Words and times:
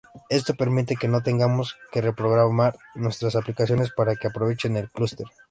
Esto 0.29 0.55
permite 0.55 0.95
que 0.95 1.07
no 1.07 1.21
tengamos 1.21 1.77
que 1.91 2.01
reprogramar 2.01 2.75
nuestras 2.95 3.35
aplicaciones 3.35 3.91
para 3.95 4.15
que 4.15 4.25
aprovechen 4.29 4.75
el 4.75 4.89
cluster. 4.89 5.27